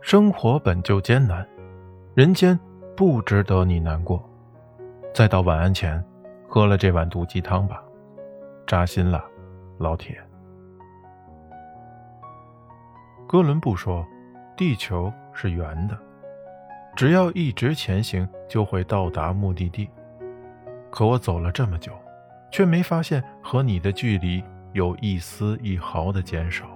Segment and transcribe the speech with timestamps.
[0.00, 1.46] 生活本就艰难
[2.14, 2.58] 人间
[2.96, 4.22] 不值得你难过。
[5.14, 6.02] 再到晚安前
[6.48, 7.82] 喝了这碗毒鸡汤吧
[8.66, 9.24] 扎心了
[9.78, 10.18] 老铁。
[13.28, 14.04] 哥伦布说
[14.56, 15.96] 地球是圆的
[16.96, 19.88] 只要一直前行就会到达目的地。
[20.90, 21.92] 可我走了这么久
[22.50, 26.66] 却没发现和你的距离有一丝一毫的减少